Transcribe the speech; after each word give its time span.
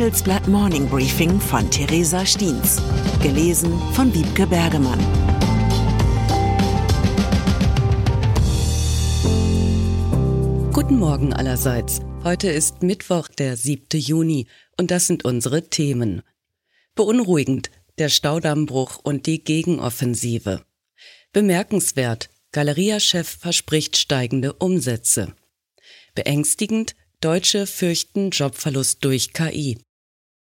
Handelsblatt 0.00 0.48
Morning 0.48 0.88
Briefing 0.88 1.38
von 1.38 1.70
Theresa 1.70 2.24
Stiens. 2.24 2.80
Gelesen 3.22 3.78
von 3.92 4.14
Wiebke 4.14 4.46
Bergemann. 4.46 4.98
Guten 10.72 10.96
Morgen 10.96 11.34
allerseits. 11.34 12.00
Heute 12.24 12.48
ist 12.48 12.82
Mittwoch, 12.82 13.28
der 13.28 13.58
7. 13.58 14.00
Juni, 14.00 14.46
und 14.78 14.90
das 14.90 15.06
sind 15.06 15.26
unsere 15.26 15.68
Themen. 15.68 16.22
Beunruhigend, 16.94 17.70
der 17.98 18.08
Staudammbruch 18.08 19.00
und 19.02 19.26
die 19.26 19.44
Gegenoffensive. 19.44 20.64
Bemerkenswert, 21.34 22.30
Galeria-Chef 22.52 23.28
verspricht 23.28 23.98
steigende 23.98 24.54
Umsätze. 24.54 25.34
Beängstigend, 26.14 26.96
Deutsche 27.20 27.66
fürchten 27.66 28.30
Jobverlust 28.30 29.04
durch 29.04 29.34
KI. 29.34 29.76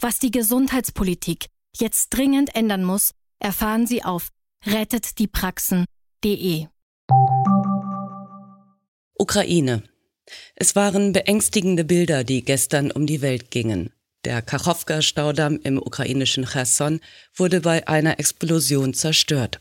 Was 0.00 0.18
die 0.18 0.30
Gesundheitspolitik 0.30 1.46
jetzt 1.76 2.10
dringend 2.10 2.54
ändern 2.54 2.84
muss, 2.84 3.12
erfahren 3.38 3.86
Sie 3.86 4.04
auf 4.04 4.28
rettetdiepraxen.de. 4.66 6.66
Ukraine. 9.16 9.82
Es 10.56 10.74
waren 10.74 11.12
beängstigende 11.12 11.84
Bilder, 11.84 12.24
die 12.24 12.44
gestern 12.44 12.90
um 12.90 13.06
die 13.06 13.22
Welt 13.22 13.50
gingen. 13.50 13.92
Der 14.24 14.42
Kachowka-Staudamm 14.42 15.60
im 15.62 15.78
ukrainischen 15.78 16.46
Cherson 16.46 17.00
wurde 17.34 17.60
bei 17.60 17.86
einer 17.86 18.18
Explosion 18.18 18.94
zerstört. 18.94 19.60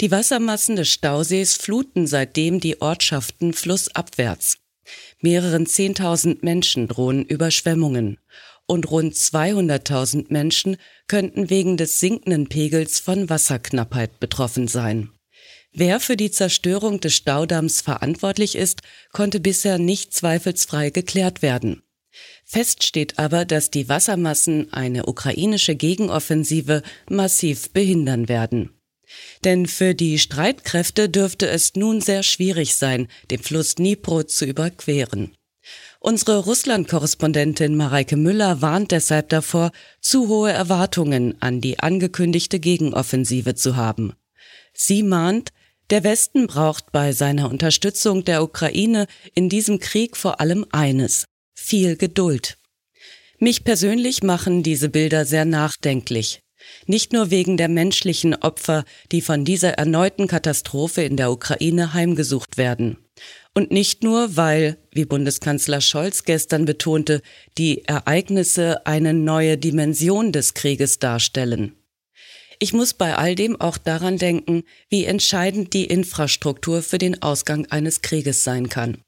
Die 0.00 0.10
Wassermassen 0.10 0.76
des 0.76 0.88
Stausees 0.88 1.56
fluten 1.56 2.06
seitdem 2.06 2.60
die 2.60 2.80
Ortschaften 2.80 3.52
flussabwärts. 3.52 4.58
Mehreren 5.20 5.66
Zehntausend 5.66 6.42
Menschen 6.42 6.88
drohen 6.88 7.24
Überschwemmungen 7.24 8.18
und 8.68 8.90
rund 8.90 9.14
200.000 9.14 10.26
Menschen 10.28 10.76
könnten 11.08 11.50
wegen 11.50 11.76
des 11.76 11.98
sinkenden 11.98 12.48
Pegels 12.48 13.00
von 13.00 13.28
Wasserknappheit 13.28 14.20
betroffen 14.20 14.68
sein. 14.68 15.10
Wer 15.72 16.00
für 16.00 16.16
die 16.16 16.30
Zerstörung 16.30 17.00
des 17.00 17.14
Staudamms 17.14 17.80
verantwortlich 17.80 18.54
ist, 18.56 18.82
konnte 19.12 19.40
bisher 19.40 19.78
nicht 19.78 20.14
zweifelsfrei 20.14 20.90
geklärt 20.90 21.42
werden. 21.42 21.82
Fest 22.44 22.84
steht 22.84 23.18
aber, 23.18 23.44
dass 23.44 23.70
die 23.70 23.88
Wassermassen 23.88 24.72
eine 24.72 25.06
ukrainische 25.06 25.74
Gegenoffensive 25.74 26.82
massiv 27.08 27.70
behindern 27.70 28.28
werden. 28.28 28.70
Denn 29.44 29.66
für 29.66 29.94
die 29.94 30.18
Streitkräfte 30.18 31.08
dürfte 31.08 31.48
es 31.48 31.74
nun 31.74 32.00
sehr 32.00 32.22
schwierig 32.22 32.76
sein, 32.76 33.08
den 33.30 33.38
Fluss 33.38 33.76
Dnipro 33.76 34.24
zu 34.24 34.44
überqueren. 34.44 35.34
Unsere 36.00 36.38
Russland-Korrespondentin 36.44 37.76
Mareike 37.76 38.16
Müller 38.16 38.62
warnt 38.62 38.92
deshalb 38.92 39.30
davor, 39.30 39.72
zu 40.00 40.28
hohe 40.28 40.52
Erwartungen 40.52 41.34
an 41.40 41.60
die 41.60 41.80
angekündigte 41.80 42.60
Gegenoffensive 42.60 43.56
zu 43.56 43.76
haben. 43.76 44.12
Sie 44.72 45.02
mahnt, 45.02 45.50
der 45.90 46.04
Westen 46.04 46.46
braucht 46.46 46.92
bei 46.92 47.12
seiner 47.12 47.50
Unterstützung 47.50 48.24
der 48.24 48.44
Ukraine 48.44 49.06
in 49.34 49.48
diesem 49.48 49.80
Krieg 49.80 50.16
vor 50.16 50.40
allem 50.40 50.66
eines, 50.70 51.24
viel 51.54 51.96
Geduld. 51.96 52.58
Mich 53.38 53.64
persönlich 53.64 54.22
machen 54.22 54.62
diese 54.62 54.88
Bilder 54.88 55.24
sehr 55.24 55.44
nachdenklich. 55.44 56.42
Nicht 56.86 57.12
nur 57.12 57.30
wegen 57.30 57.56
der 57.56 57.68
menschlichen 57.68 58.34
Opfer, 58.34 58.84
die 59.10 59.20
von 59.20 59.44
dieser 59.44 59.74
erneuten 59.74 60.26
Katastrophe 60.26 61.02
in 61.02 61.16
der 61.16 61.30
Ukraine 61.30 61.94
heimgesucht 61.94 62.56
werden. 62.56 62.98
Und 63.54 63.70
nicht 63.70 64.02
nur, 64.02 64.36
weil, 64.36 64.76
wie 64.98 65.04
Bundeskanzler 65.04 65.80
Scholz 65.80 66.24
gestern 66.24 66.64
betonte, 66.64 67.22
die 67.56 67.84
Ereignisse 67.84 68.84
eine 68.84 69.14
neue 69.14 69.56
Dimension 69.56 70.32
des 70.32 70.54
Krieges 70.54 70.98
darstellen. 70.98 71.76
Ich 72.58 72.72
muss 72.72 72.94
bei 72.94 73.14
all 73.14 73.36
dem 73.36 73.60
auch 73.60 73.78
daran 73.78 74.18
denken, 74.18 74.64
wie 74.88 75.04
entscheidend 75.04 75.72
die 75.72 75.84
Infrastruktur 75.84 76.82
für 76.82 76.98
den 76.98 77.22
Ausgang 77.22 77.66
eines 77.66 78.02
Krieges 78.02 78.42
sein 78.42 78.68
kann. 78.68 78.98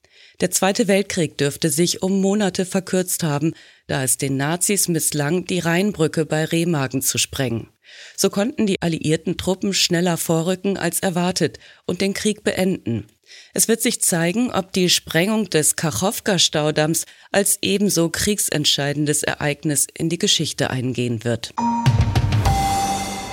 Der 0.40 0.50
Zweite 0.50 0.88
Weltkrieg 0.88 1.36
dürfte 1.36 1.68
sich 1.68 2.02
um 2.02 2.20
Monate 2.22 2.64
verkürzt 2.64 3.22
haben, 3.22 3.52
da 3.88 4.02
es 4.02 4.16
den 4.16 4.38
Nazis 4.38 4.88
misslang, 4.88 5.44
die 5.44 5.58
Rheinbrücke 5.58 6.24
bei 6.24 6.46
Remagen 6.46 7.02
zu 7.02 7.18
sprengen. 7.18 7.68
So 8.16 8.30
konnten 8.30 8.66
die 8.66 8.80
alliierten 8.80 9.36
Truppen 9.36 9.74
schneller 9.74 10.16
vorrücken 10.16 10.78
als 10.78 11.00
erwartet 11.00 11.58
und 11.86 12.00
den 12.00 12.14
Krieg 12.14 12.42
beenden. 12.42 13.06
Es 13.52 13.68
wird 13.68 13.82
sich 13.82 14.00
zeigen, 14.00 14.50
ob 14.50 14.72
die 14.72 14.88
Sprengung 14.88 15.50
des 15.50 15.76
Kachowka-Staudamms 15.76 17.04
als 17.32 17.58
ebenso 17.60 18.08
kriegsentscheidendes 18.08 19.22
Ereignis 19.22 19.86
in 19.92 20.08
die 20.08 20.18
Geschichte 20.18 20.70
eingehen 20.70 21.22
wird. 21.24 21.52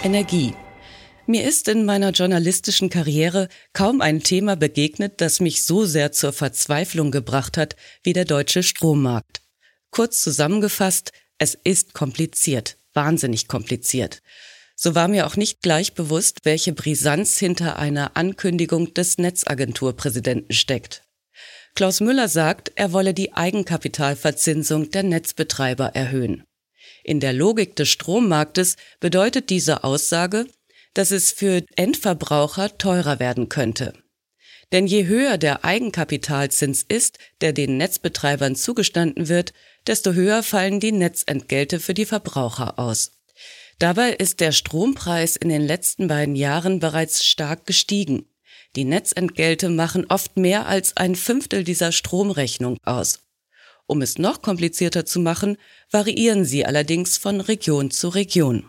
Energie. 0.03 0.53
Mir 1.29 1.43
ist 1.43 1.67
in 1.67 1.83
meiner 1.83 2.11
journalistischen 2.11 2.89
Karriere 2.89 3.49
kaum 3.73 3.99
ein 3.99 4.23
Thema 4.23 4.55
begegnet, 4.55 5.19
das 5.19 5.41
mich 5.41 5.65
so 5.65 5.83
sehr 5.83 6.13
zur 6.13 6.31
Verzweiflung 6.31 7.11
gebracht 7.11 7.57
hat 7.57 7.75
wie 8.01 8.13
der 8.13 8.23
deutsche 8.23 8.63
Strommarkt. 8.63 9.41
Kurz 9.91 10.21
zusammengefasst, 10.21 11.11
es 11.38 11.57
ist 11.65 11.93
kompliziert, 11.93 12.77
wahnsinnig 12.93 13.49
kompliziert. 13.49 14.21
So 14.77 14.95
war 14.95 15.09
mir 15.09 15.27
auch 15.27 15.35
nicht 15.35 15.61
gleich 15.61 15.95
bewusst, 15.95 16.39
welche 16.43 16.71
Brisanz 16.71 17.38
hinter 17.38 17.77
einer 17.77 18.15
Ankündigung 18.15 18.94
des 18.94 19.17
Netzagenturpräsidenten 19.17 20.53
steckt. 20.53 21.03
Klaus 21.75 21.99
Müller 21.99 22.29
sagt, 22.29 22.71
er 22.75 22.94
wolle 22.94 23.13
die 23.13 23.33
Eigenkapitalverzinsung 23.33 24.91
der 24.91 25.03
Netzbetreiber 25.03 25.88
erhöhen. 25.88 26.45
In 27.03 27.19
der 27.19 27.33
Logik 27.33 27.75
des 27.75 27.89
Strommarktes 27.89 28.77
bedeutet 29.01 29.49
diese 29.49 29.83
Aussage, 29.83 30.47
dass 30.97 31.11
es 31.11 31.31
für 31.31 31.63
Endverbraucher 31.75 32.77
teurer 32.77 33.19
werden 33.19 33.49
könnte. 33.49 33.93
Denn 34.71 34.87
je 34.87 35.05
höher 35.05 35.37
der 35.37 35.63
Eigenkapitalzins 35.63 36.83
ist, 36.83 37.19
der 37.39 37.53
den 37.53 37.77
Netzbetreibern 37.77 38.55
zugestanden 38.55 39.29
wird, 39.29 39.53
desto 39.85 40.13
höher 40.13 40.43
fallen 40.43 40.79
die 40.79 40.91
Netzentgelte 40.91 41.79
für 41.79 41.93
die 41.93 42.05
Verbraucher 42.05 42.79
aus. 42.79 43.11
Dabei 43.79 44.11
ist 44.11 44.39
der 44.39 44.51
Strompreis 44.51 45.35
in 45.35 45.49
den 45.49 45.61
letzten 45.61 46.07
beiden 46.07 46.35
Jahren 46.35 46.79
bereits 46.79 47.23
stark 47.23 47.65
gestiegen. 47.67 48.25
Die 48.75 48.83
Netzentgelte 48.83 49.69
machen 49.69 50.05
oft 50.09 50.35
mehr 50.35 50.67
als 50.67 50.97
ein 50.97 51.15
Fünftel 51.15 51.63
dieser 51.63 51.91
Stromrechnung 51.91 52.77
aus. 52.83 53.19
Um 53.85 54.01
es 54.01 54.17
noch 54.17 54.41
komplizierter 54.41 55.05
zu 55.05 55.19
machen, 55.19 55.57
variieren 55.91 56.43
sie 56.43 56.65
allerdings 56.65 57.17
von 57.17 57.39
Region 57.39 57.91
zu 57.91 58.09
Region. 58.09 58.67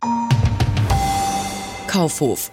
Kaufhof. 1.88 2.52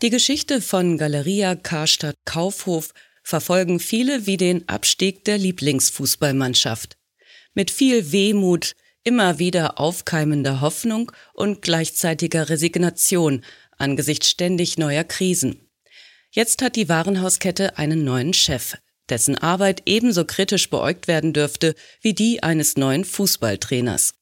Die 0.00 0.10
Geschichte 0.10 0.62
von 0.62 0.96
Galeria 0.96 1.56
Karstadt 1.56 2.14
Kaufhof 2.24 2.94
verfolgen 3.24 3.80
viele 3.80 4.26
wie 4.26 4.36
den 4.36 4.68
Abstieg 4.68 5.24
der 5.24 5.38
Lieblingsfußballmannschaft. 5.38 6.96
Mit 7.52 7.72
viel 7.72 8.12
Wehmut, 8.12 8.76
immer 9.02 9.40
wieder 9.40 9.80
aufkeimender 9.80 10.60
Hoffnung 10.60 11.10
und 11.34 11.62
gleichzeitiger 11.62 12.48
Resignation 12.48 13.44
angesichts 13.76 14.30
ständig 14.30 14.78
neuer 14.78 15.02
Krisen. 15.02 15.68
Jetzt 16.30 16.62
hat 16.62 16.76
die 16.76 16.88
Warenhauskette 16.88 17.76
einen 17.76 18.04
neuen 18.04 18.32
Chef, 18.34 18.76
dessen 19.08 19.36
Arbeit 19.36 19.82
ebenso 19.86 20.24
kritisch 20.24 20.70
beäugt 20.70 21.08
werden 21.08 21.32
dürfte 21.32 21.74
wie 22.02 22.14
die 22.14 22.44
eines 22.44 22.76
neuen 22.76 23.04
Fußballtrainers. 23.04 24.14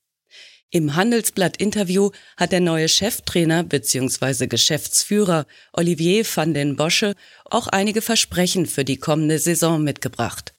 Im 0.70 0.97
Handelsblatt-Interview 0.97 2.11
hat 2.37 2.53
der 2.53 2.61
neue 2.61 2.91
Cheftrainer 2.91 3.65
bzw. 3.65 4.49
Geschäftsführer 4.49 5.47
Olivier 5.73 6.26
van 6.26 6.53
den 6.53 6.76
Bosche 6.76 7.15
auch 7.47 7.69
einige 7.69 8.03
Versprechen 8.03 8.67
für 8.67 8.85
die 8.85 8.99
kommende 8.99 9.38
Saison 9.38 9.82
mitgebracht. 9.82 10.53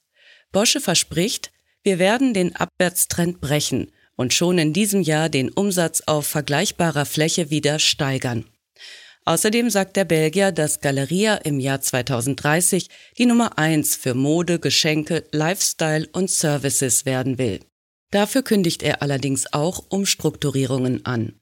Bosche 0.52 0.82
verspricht, 0.82 1.52
wir 1.84 2.00
werden 2.00 2.34
den 2.34 2.56
Abwärtstrend 2.56 3.40
brechen 3.40 3.92
und 4.16 4.34
schon 4.34 4.58
in 4.58 4.74
diesem 4.74 5.02
Jahr 5.02 5.30
den 5.30 5.52
Umsatz 5.52 6.02
auf 6.08 6.26
vergleichbarer 6.26 7.06
Fläche 7.06 7.52
wieder 7.52 7.78
steigern. 7.78 8.46
Außerdem 9.26 9.70
sagt 9.70 9.96
der 9.96 10.06
Belgier, 10.06 10.52
dass 10.52 10.80
Galeria 10.80 11.36
im 11.36 11.60
Jahr 11.60 11.82
2030 11.82 12.88
die 13.20 13.28
Nummer 13.28 13.60
eins 13.60 13.96
für 13.96 14.16
Mode, 14.16 14.58
Geschenke, 14.58 15.24
Lifestyle 15.32 16.10
und 16.14 16.32
Services 16.32 17.06
werden 17.06 17.38
will. 17.38 17.60
Dafür 18.12 18.42
kündigt 18.42 18.82
er 18.84 19.02
allerdings 19.02 19.54
auch 19.54 19.84
Umstrukturierungen 19.90 21.06
an. 21.06 21.40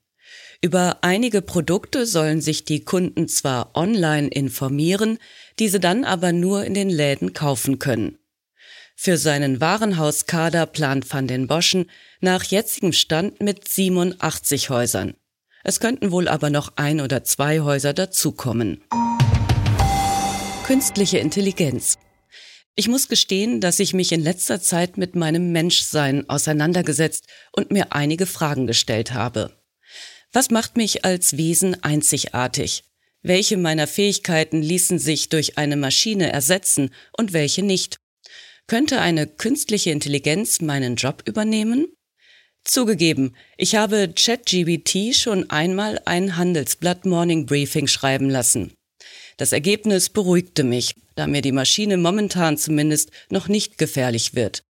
Über 0.62 0.98
einige 1.02 1.42
Produkte 1.42 2.06
sollen 2.06 2.42
sich 2.42 2.66
die 2.66 2.84
Kunden 2.84 3.28
zwar 3.28 3.76
online 3.76 4.28
informieren, 4.28 5.20
diese 5.60 5.80
dann 5.80 6.04
aber 6.04 6.32
nur 6.32 6.66
in 6.66 6.74
den 6.74 6.90
Läden 6.90 7.34
kaufen 7.34 7.80
können. 7.80 8.18
Für 8.96 9.18
seinen 9.18 9.62
Warenhauskader 9.62 10.66
plant 10.66 11.14
Van 11.14 11.28
den 11.28 11.48
Boschen 11.48 11.90
nach 12.20 12.44
jetzigem 12.44 12.94
Stand 12.94 13.42
mit 13.42 13.68
87 13.68 14.72
Häusern. 14.72 15.14
Es 15.64 15.80
könnten 15.80 16.12
wohl 16.12 16.28
aber 16.28 16.50
noch 16.50 16.74
ein 16.78 17.02
oder 17.02 17.24
zwei 17.24 17.60
Häuser 17.60 17.94
dazukommen. 17.94 18.82
Künstliche 20.66 21.20
Intelligenz. 21.20 21.98
Ich 22.80 22.88
muss 22.88 23.08
gestehen, 23.08 23.60
dass 23.60 23.80
ich 23.80 23.96
mich 23.96 24.12
in 24.12 24.22
letzter 24.22 24.62
Zeit 24.62 24.98
mit 24.98 25.16
meinem 25.16 25.52
Menschsein 25.52 26.30
auseinandergesetzt 26.30 27.26
und 27.52 27.72
mir 27.72 27.92
einige 27.92 28.28
Fragen 28.28 28.68
gestellt 28.68 29.16
habe. 29.16 29.58
Was 30.32 30.52
macht 30.52 30.78
mich 30.78 31.04
als 31.04 31.38
Wesen 31.38 31.84
einzigartig? 31.84 32.84
Welche 33.24 33.58
meiner 33.58 33.88
Fähigkeiten 33.88 34.62
ließen 34.62 35.00
sich 35.00 35.30
durch 35.30 35.58
eine 35.58 35.76
Maschine 35.76 36.32
ersetzen 36.32 36.92
und 37.18 37.34
welche 37.34 37.64
nicht? 37.64 37.98
Könnte 38.68 39.02
eine 39.02 39.26
künstliche 39.26 39.90
Intelligenz 39.90 40.62
meinen 40.62 40.98
Job 40.98 41.24
übernehmen? 41.26 41.88
Zugegeben, 42.64 43.36
ich 43.58 43.76
habe 43.76 44.14
ChatGBT 44.14 45.16
schon 45.16 45.50
einmal 45.50 46.00
ein 46.06 46.38
Handelsblatt 46.38 47.08
Morning 47.08 47.48
Briefing 47.48 47.88
schreiben 47.88 48.30
lassen. 48.30 48.74
Das 49.38 49.52
Ergebnis 49.52 50.10
beruhigte 50.10 50.64
mich, 50.64 50.94
da 51.18 51.28
mir 51.28 51.42
die 51.42 51.52
Maschine 51.52 51.98
momentan 51.98 52.58
zumindest 52.58 53.12
noch 53.30 53.48
nicht 53.48 53.78
gefährlich 53.78 54.36
wird. 54.36 54.64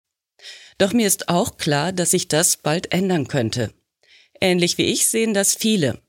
Doch 0.77 0.93
mir 0.93 1.07
ist 1.07 1.29
auch 1.29 1.57
klar, 1.57 1.91
dass 1.91 2.11
sich 2.11 2.27
das 2.27 2.57
bald 2.57 2.91
ändern 2.91 3.27
könnte. 3.27 3.71
Ähnlich 4.39 4.77
wie 4.77 4.85
ich 4.85 5.07
sehen 5.07 5.33
das 5.33 5.55
viele. 5.55 5.99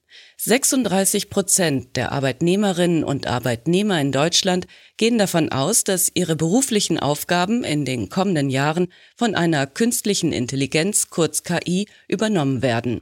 36 0.40 1.30
Prozent 1.30 1.96
der 1.96 2.12
Arbeitnehmerinnen 2.12 3.02
und 3.02 3.26
Arbeitnehmer 3.26 4.00
in 4.00 4.12
Deutschland 4.12 4.68
gehen 4.96 5.18
davon 5.18 5.50
aus, 5.50 5.82
dass 5.82 6.12
ihre 6.14 6.36
beruflichen 6.36 7.00
Aufgaben 7.00 7.64
in 7.64 7.84
den 7.84 8.08
kommenden 8.08 8.48
Jahren 8.48 8.92
von 9.16 9.34
einer 9.34 9.66
künstlichen 9.66 10.32
Intelligenz, 10.32 11.10
kurz 11.10 11.42
KI, 11.42 11.88
übernommen 12.06 12.62
werden. 12.62 13.00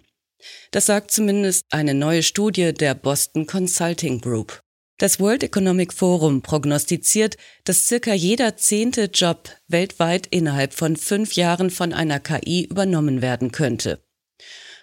Das 0.71 0.87
sagt 0.87 1.11
zumindest 1.11 1.67
eine 1.71 1.93
neue 1.93 2.23
Studie 2.23 2.73
der 2.73 2.95
Boston 2.95 3.47
Consulting 3.47 4.21
Group. 4.21 4.63
Das 4.99 5.21
World 5.21 5.43
Economic 5.43 5.93
Forum 5.93 6.41
prognostiziert, 6.41 7.37
dass 7.65 7.87
circa 7.87 8.15
jeder 8.15 8.57
zehnte 8.57 9.11
Job 9.13 9.51
weltweit 9.69 10.27
innerhalb 10.29 10.73
von 10.73 10.97
fünf 10.97 11.35
Jahren 11.35 11.69
von 11.69 11.93
einer 11.93 12.19
KI 12.19 12.65
übernommen 12.65 13.21
werden 13.21 13.53
könnte. 13.53 14.03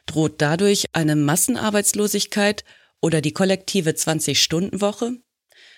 Droht 0.05 0.39
dadurch 0.39 0.85
eine 0.93 1.15
Massenarbeitslosigkeit 1.15 2.63
oder 3.01 3.21
die 3.21 3.31
kollektive 3.31 3.91
20-Stunden-Woche? 3.91 5.13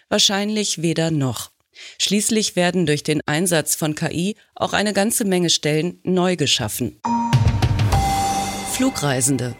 Wahrscheinlich 0.09 0.81
weder 0.81 1.11
noch. 1.11 1.51
Schließlich 1.97 2.57
werden 2.57 2.85
durch 2.85 3.03
den 3.03 3.21
Einsatz 3.25 3.75
von 3.75 3.95
KI 3.95 4.35
auch 4.53 4.73
eine 4.73 4.91
ganze 4.91 5.23
Menge 5.23 5.49
Stellen 5.49 6.01
neu 6.03 6.35
geschaffen. 6.35 6.99
Flugreisende. 8.73 9.55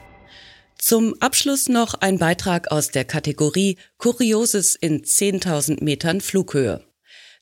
Zum 0.77 1.15
Abschluss 1.21 1.69
noch 1.69 1.95
ein 1.95 2.19
Beitrag 2.19 2.71
aus 2.71 2.89
der 2.89 3.05
Kategorie 3.05 3.77
Kurioses 3.97 4.75
in 4.75 5.03
10.000 5.03 5.83
Metern 5.83 6.21
Flughöhe. 6.21 6.83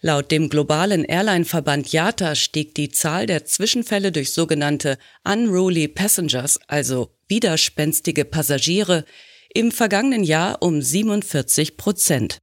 Laut 0.06 0.32
dem 0.32 0.50
globalen 0.50 1.06
Airline-Verband 1.06 1.94
IATA 1.94 2.36
stieg 2.36 2.76
die 2.76 2.90
Zahl 2.90 3.26
der 3.26 3.46
Zwischenfälle 3.46 4.12
durch 4.12 4.34
sogenannte 4.34 4.98
Unruly 5.24 5.88
Passengers, 5.88 6.60
also 6.68 7.16
widerspenstige 7.30 8.26
Passagiere, 8.26 9.06
im 9.54 9.72
vergangenen 9.72 10.24
Jahr 10.24 10.62
um 10.62 10.82
47 10.82 11.78
Prozent. 11.78 12.40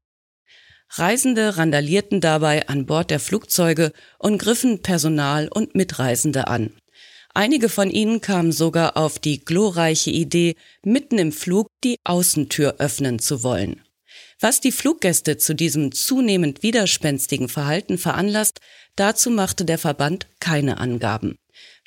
Reisende 0.89 1.57
randalierten 1.57 2.21
dabei 2.21 2.67
an 2.67 2.87
Bord 2.87 3.11
der 3.11 3.21
Flugzeuge 3.21 3.93
und 4.19 4.39
griffen 4.39 4.81
Personal 4.83 5.49
und 5.49 5.75
Mitreisende 5.75 6.49
an. 6.49 6.73
Einige 7.41 7.71
von 7.71 7.89
ihnen 7.89 8.21
kamen 8.21 8.53
sogar 8.53 8.99
auf 8.99 9.19
die 9.19 9.43
glorreiche 9.43 10.11
Idee, 10.11 10.57
mitten 10.85 11.17
im 11.17 11.33
Flug 11.33 11.69
die 11.83 11.97
Außentür 12.05 12.75
öffnen 12.81 13.19
zu 13.19 13.43
wollen. 13.43 13.81
Was 14.41 14.61
die 14.61 14.73
Fluggäste 14.73 15.39
zu 15.39 15.55
diesem 15.55 15.91
zunehmend 15.93 16.63
widerspenstigen 16.63 17.49
Verhalten 17.49 17.97
veranlasst, 17.97 18.61
dazu 18.95 19.31
machte 19.31 19.65
der 19.65 19.79
Verband 19.79 20.27
keine 20.39 20.77
Angaben. 20.77 21.37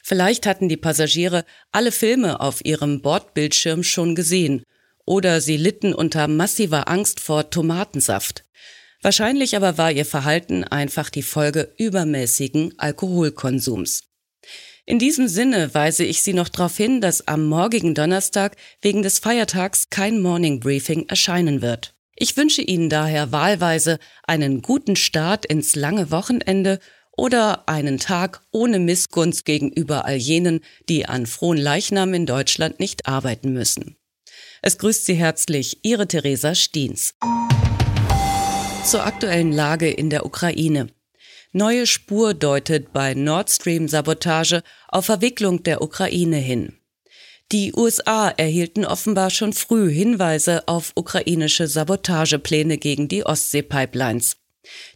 Vielleicht 0.02 0.48
hatten 0.48 0.70
die 0.70 0.78
Passagiere 0.78 1.46
alle 1.72 1.92
Filme 1.92 2.40
auf 2.40 2.66
ihrem 2.66 3.04
Bordbildschirm 3.04 3.84
schon 3.84 4.16
gesehen 4.16 4.64
oder 5.06 5.40
sie 5.40 5.58
litten 5.58 5.94
unter 5.94 6.28
massiver 6.28 6.88
Angst 6.88 7.20
vor 7.20 7.52
Tomatensaft. 7.52 8.44
Wahrscheinlich 9.04 9.56
aber 9.56 9.78
war 9.78 9.92
ihr 9.92 10.08
Verhalten 10.08 10.64
einfach 10.64 11.12
die 11.12 11.22
Folge 11.22 11.76
übermäßigen 11.78 12.74
Alkoholkonsums. 12.80 14.02
In 14.86 15.00
diesem 15.00 15.30
Sinne 15.30 15.74
weise 15.74 16.04
ich 16.04 16.24
Sie 16.24 16.34
noch 16.34 16.50
darauf 16.50 16.76
hin, 16.76 17.00
dass 17.00 17.26
am 17.28 17.46
morgigen 17.46 17.96
Donnerstag 17.96 18.58
wegen 18.82 19.02
des 19.02 19.20
Feiertags 19.20 19.90
kein 19.90 20.22
Morning 20.22 20.60
Briefing 20.60 21.08
erscheinen 21.08 21.62
wird. 21.62 21.96
Ich 22.16 22.36
wünsche 22.36 22.62
Ihnen 22.62 22.90
daher 22.90 23.32
wahlweise 23.32 23.98
einen 24.24 24.62
guten 24.62 24.98
Start 24.98 25.46
ins 25.46 25.76
lange 25.76 26.12
Wochenende 26.12 26.80
oder 27.16 27.70
einen 27.70 27.98
Tag 27.98 28.42
ohne 28.52 28.80
Missgunst 28.80 29.46
gegenüber 29.46 30.04
all 30.04 30.18
jenen, 30.18 30.60
die 30.90 31.06
an 31.06 31.28
frohen 31.28 31.58
Leichnam 31.58 32.14
in 32.14 32.26
Deutschland 32.26 32.82
nicht 32.82 33.08
arbeiten 33.08 33.54
müssen. 33.54 33.96
Es 34.62 34.78
grüßt 34.78 35.06
Sie 35.06 35.16
herzlich 35.16 35.80
Ihre 35.84 36.08
Theresa 36.08 36.56
Stiens. 36.56 37.14
Zur 38.86 39.06
aktuellen 39.06 39.54
Lage 39.54 39.90
in 39.90 40.10
der 40.10 40.26
Ukraine. 40.26 40.88
Neue 41.56 41.86
Spur 41.86 42.34
deutet 42.34 42.94
bei 42.94 43.14
Nord 43.14 43.48
Stream 43.48 43.88
Sabotage 43.88 44.64
auf 44.88 45.06
Verwicklung 45.06 45.62
der 45.62 45.84
Ukraine 45.84 46.38
hin. 46.38 46.80
Die 47.52 47.74
USA 47.74 48.30
erhielten 48.30 48.86
offenbar 48.86 49.30
schon 49.30 49.54
früh 49.54 49.92
Hinweise 49.92 50.68
auf 50.68 50.94
ukrainische 50.96 51.68
Sabotagepläne 51.68 52.80
gegen 52.80 53.08
die 53.08 53.24
Ostsee-Pipelines. 53.24 54.38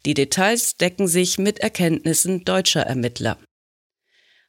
Die 0.08 0.16
Details 0.16 0.78
decken 0.78 1.08
sich 1.08 1.38
mit 1.38 1.60
Erkenntnissen 1.60 2.44
deutscher 2.44 2.82
Ermittler. 2.82 3.38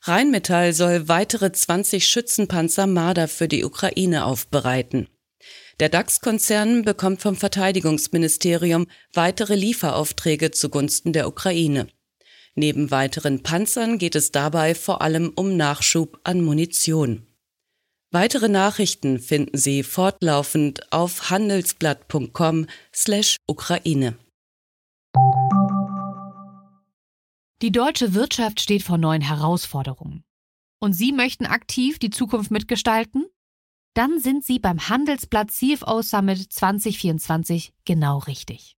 Rheinmetall 0.00 0.72
soll 0.72 1.08
weitere 1.08 1.52
20 1.52 2.06
Schützenpanzer 2.06 2.86
Marder 2.86 3.28
für 3.28 3.48
die 3.48 3.66
Ukraine 3.66 4.24
aufbereiten. 4.24 5.08
Der 5.78 5.90
DAX-Konzern 5.90 6.84
bekommt 6.84 7.20
vom 7.20 7.36
Verteidigungsministerium 7.36 8.86
weitere 9.12 9.56
Lieferaufträge 9.56 10.52
zugunsten 10.52 11.12
der 11.12 11.28
Ukraine. 11.28 11.86
Neben 12.58 12.90
weiteren 12.90 13.42
Panzern 13.44 13.98
geht 13.98 14.16
es 14.16 14.32
dabei 14.32 14.74
vor 14.74 15.00
allem 15.00 15.32
um 15.36 15.56
Nachschub 15.56 16.18
an 16.24 16.44
Munition. 16.44 17.24
Weitere 18.10 18.48
Nachrichten 18.48 19.20
finden 19.20 19.56
Sie 19.56 19.84
fortlaufend 19.84 20.92
auf 20.92 21.30
handelsblatt.com/Ukraine. 21.30 24.18
Die 27.62 27.70
deutsche 27.70 28.14
Wirtschaft 28.14 28.60
steht 28.60 28.82
vor 28.82 28.98
neuen 28.98 29.22
Herausforderungen. 29.22 30.24
Und 30.80 30.94
Sie 30.94 31.12
möchten 31.12 31.46
aktiv 31.46 32.00
die 32.00 32.10
Zukunft 32.10 32.50
mitgestalten? 32.50 33.26
Dann 33.94 34.18
sind 34.18 34.44
Sie 34.44 34.58
beim 34.58 34.88
Handelsblatt 34.88 35.52
CFO 35.52 36.02
Summit 36.02 36.52
2024 36.52 37.72
genau 37.84 38.18
richtig. 38.18 38.77